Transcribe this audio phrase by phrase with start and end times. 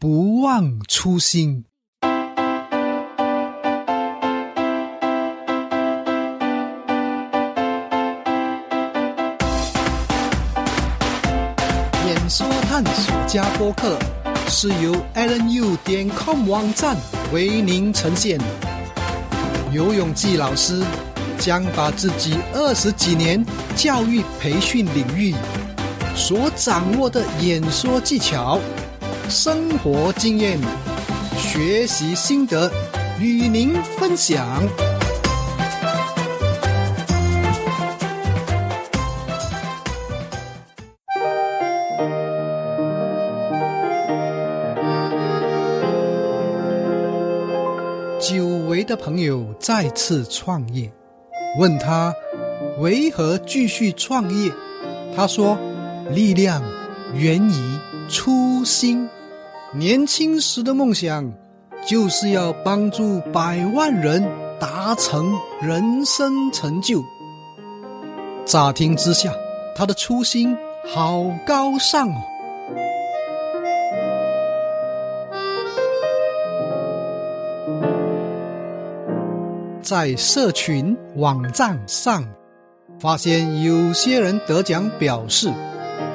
[0.00, 1.64] 不忘初心。
[12.06, 13.98] 演说探索家播客
[14.46, 16.96] 是由 allenu 点 com 网站
[17.32, 18.38] 为您呈现。
[19.72, 20.80] 游泳季老师
[21.40, 23.44] 将把自己二十几年
[23.74, 25.34] 教育培训领域
[26.14, 28.60] 所掌握的演说技巧、
[29.28, 30.58] 生活经验、
[31.36, 32.70] 学习心得
[33.20, 34.66] 与您分享。
[48.18, 50.90] 久违的朋友再次创业，
[51.58, 52.14] 问他
[52.78, 54.50] 为何继续创业？
[55.14, 55.58] 他说
[56.12, 56.62] ：“力量
[57.14, 59.06] 源于初心。
[59.74, 61.30] 年轻时的梦想
[61.86, 64.26] 就是要帮助百万人
[64.58, 67.04] 达成人生成就。”
[68.46, 69.30] 乍听之下，
[69.76, 72.22] 他的初心好高尚哦。
[79.82, 82.24] 在社群网站上，
[82.98, 85.50] 发现有些人得奖表示，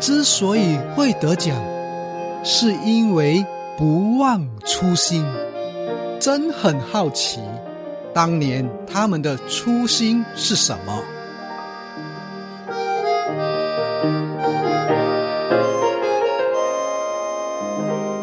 [0.00, 1.56] 之所以会得奖，
[2.42, 3.44] 是因为
[3.76, 5.24] 不忘初心。
[6.20, 7.40] 真很好奇，
[8.12, 11.02] 当年他们的初心是什么？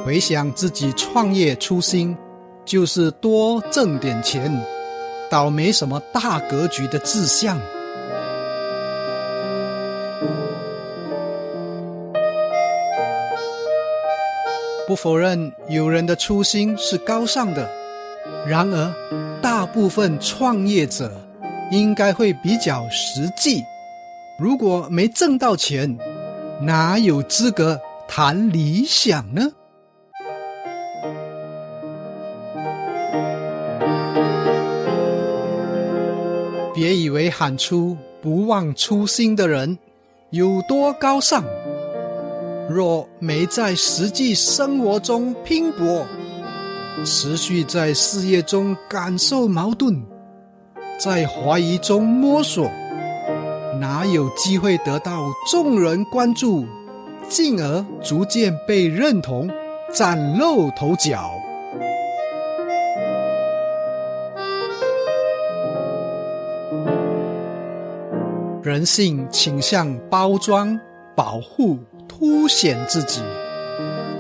[0.05, 2.16] 回想自己创业初心，
[2.66, 4.52] 就是多挣点钱。
[5.29, 7.57] 倒没什么大格局的志向。
[14.88, 17.67] 不否认有人的初心是高尚的，
[18.47, 18.94] 然而
[19.41, 21.11] 大部分创业者
[21.72, 23.63] 应该会比较实际。
[24.38, 25.97] 如果没挣到钱，
[26.62, 29.51] 哪有资格谈理想呢？
[36.75, 39.79] 别以为喊出不忘初心的人
[40.29, 41.44] 有多高尚，
[42.67, 46.05] 若没在实际生活中拼搏，
[47.03, 50.01] 持续在事业中感受矛盾，
[50.99, 52.67] 在怀疑中摸索，
[53.79, 56.65] 哪有机会得到众人关注，
[57.29, 59.47] 进而逐渐被认同，
[59.93, 61.31] 崭露头角？
[68.63, 70.79] 人性倾向包装、
[71.15, 71.77] 保护、
[72.17, 73.21] 凸显自己。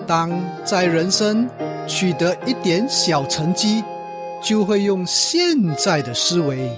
[0.05, 0.29] 当
[0.65, 1.49] 在人生
[1.87, 3.81] 取得一点小成绩，
[4.43, 6.69] 就会用现在的思维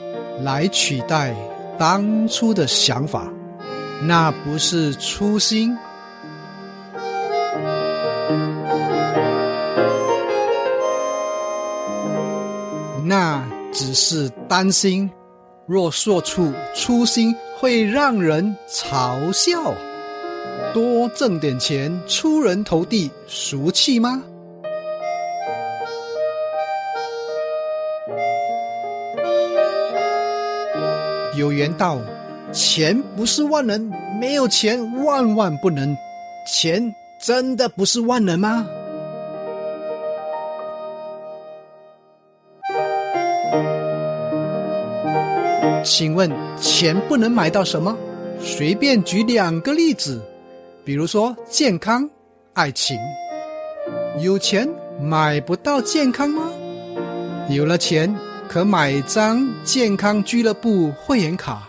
[0.44, 1.34] 来取代
[1.78, 3.28] 当初的想法，
[4.04, 5.76] 那不是初心，
[13.04, 15.10] 那只是担心。
[15.66, 19.74] 若说出初心，会让人嘲笑。
[20.74, 24.24] 多挣点钱，出人头地，俗气吗？
[31.36, 32.00] 有缘道，
[32.52, 35.96] 钱不是万能，没有钱万万不能。
[36.48, 38.68] 钱真的不是万能吗？
[45.84, 46.30] 请问
[46.60, 47.96] 钱不能买到什么？
[48.40, 50.22] 随便举两个例子，
[50.88, 52.10] 比如说健康、
[52.54, 52.98] 爱情。
[54.22, 54.66] 有钱
[55.02, 56.50] 买不到健康吗？
[57.50, 58.16] 有了钱
[58.48, 61.68] 可买张健康俱乐部会员卡，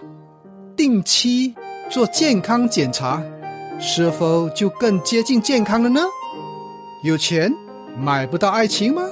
[0.77, 1.53] 定期
[1.91, 3.21] 做健康检查，
[3.81, 6.01] 是否就更接近健康了呢？
[7.03, 7.53] 有钱
[7.99, 9.03] 买不到爱情吗？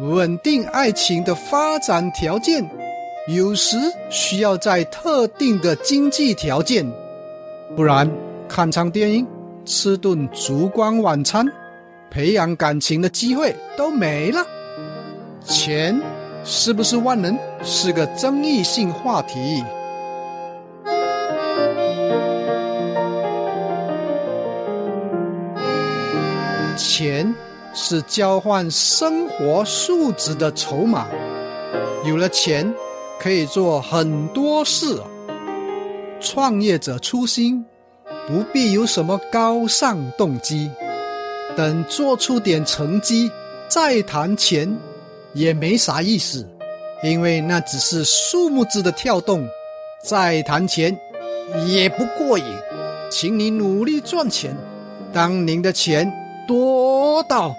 [0.00, 2.66] 稳定爱情的发展条件。
[3.28, 3.76] 有时
[4.08, 6.90] 需要在特定的经济条件，
[7.76, 8.10] 不然
[8.48, 9.26] 看场电影、
[9.66, 11.44] 吃顿烛光晚餐、
[12.08, 14.42] 培养感情的机会都没了。
[15.44, 16.00] 钱
[16.44, 19.62] 是不是万能，是个争议性话题。
[26.76, 27.34] 钱
[27.74, 31.06] 是交换生活素质的筹码，
[32.06, 32.72] 有了钱。
[33.18, 35.00] 可以做很多事。
[36.20, 37.64] 创业者初心
[38.26, 40.70] 不必有什么高尚动机，
[41.56, 43.30] 等做出点成绩
[43.68, 44.76] 再谈钱，
[45.32, 46.44] 也没啥意思，
[47.04, 49.46] 因为那只是数目字的跳动，
[50.02, 50.96] 再谈钱
[51.66, 52.44] 也不过瘾。
[53.08, 54.56] 请你努力赚钱，
[55.12, 56.12] 当您的钱
[56.48, 57.54] 多到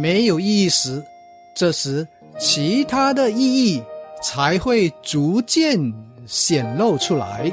[0.00, 1.04] 没有意思，
[1.54, 2.08] 这时
[2.38, 3.82] 其他的意义
[4.22, 5.78] 才会逐渐
[6.26, 7.52] 显露出来。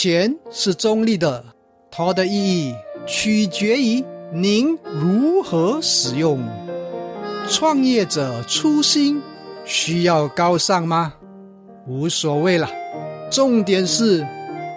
[0.00, 1.44] 钱是中立的，
[1.90, 2.72] 它的意义
[3.04, 6.38] 取决于您如何使用。
[7.48, 9.20] 创业者初心
[9.64, 11.14] 需要高尚吗？
[11.88, 12.70] 无所谓了，
[13.28, 14.24] 重点是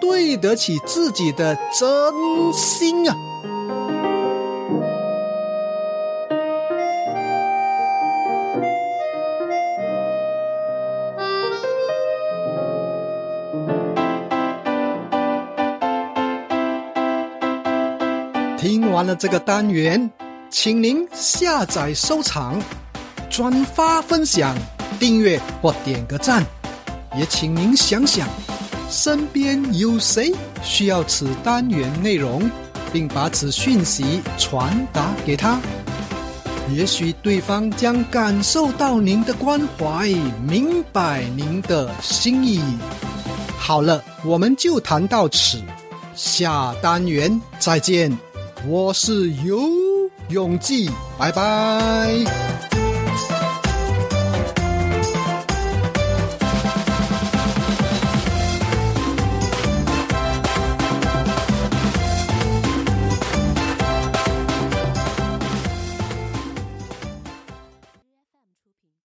[0.00, 3.16] 对得起自己的真心啊！
[18.62, 20.08] 听完了这个单元，
[20.48, 22.62] 请您下载收藏、
[23.28, 24.56] 转发分享、
[25.00, 26.46] 订阅或点个赞。
[27.18, 28.28] 也请您想想，
[28.88, 30.32] 身边有谁
[30.62, 32.48] 需要此单元内容，
[32.92, 35.60] 并把此讯息传达给他。
[36.70, 40.06] 也许对方将感受到您的关怀，
[40.46, 42.62] 明白您的心意。
[43.58, 45.60] 好了，我们就谈到此，
[46.14, 48.16] 下单元再见。
[48.66, 49.58] 我是游
[50.28, 50.88] 永记，
[51.18, 52.51] 拜拜。